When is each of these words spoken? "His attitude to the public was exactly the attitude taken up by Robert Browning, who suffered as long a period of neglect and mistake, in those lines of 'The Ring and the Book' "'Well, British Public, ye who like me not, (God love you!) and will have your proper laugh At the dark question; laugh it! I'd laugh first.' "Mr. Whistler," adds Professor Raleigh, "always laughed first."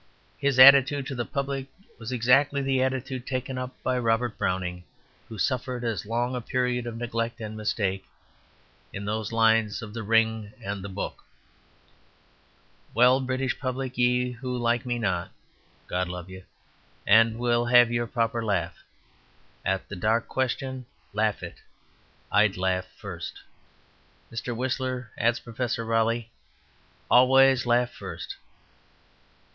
"His 0.39 0.57
attitude 0.57 1.05
to 1.05 1.13
the 1.13 1.25
public 1.27 1.67
was 1.99 2.11
exactly 2.11 2.63
the 2.63 2.81
attitude 2.81 3.27
taken 3.27 3.59
up 3.59 3.75
by 3.83 3.99
Robert 3.99 4.35
Browning, 4.35 4.83
who 5.29 5.37
suffered 5.37 5.83
as 5.83 6.07
long 6.07 6.35
a 6.35 6.41
period 6.41 6.87
of 6.87 6.97
neglect 6.97 7.39
and 7.39 7.55
mistake, 7.55 8.03
in 8.91 9.05
those 9.05 9.31
lines 9.31 9.83
of 9.83 9.93
'The 9.93 10.01
Ring 10.01 10.53
and 10.59 10.83
the 10.83 10.89
Book' 10.89 11.23
"'Well, 12.95 13.19
British 13.21 13.59
Public, 13.59 13.95
ye 13.95 14.31
who 14.31 14.57
like 14.57 14.87
me 14.87 14.97
not, 14.97 15.29
(God 15.85 16.07
love 16.07 16.31
you!) 16.31 16.45
and 17.05 17.37
will 17.37 17.65
have 17.65 17.91
your 17.91 18.07
proper 18.07 18.43
laugh 18.43 18.79
At 19.63 19.87
the 19.87 19.95
dark 19.95 20.27
question; 20.27 20.87
laugh 21.13 21.43
it! 21.43 21.61
I'd 22.31 22.57
laugh 22.57 22.87
first.' 22.97 23.43
"Mr. 24.31 24.55
Whistler," 24.55 25.11
adds 25.15 25.37
Professor 25.39 25.85
Raleigh, 25.85 26.31
"always 27.11 27.67
laughed 27.67 27.93
first." 27.93 28.37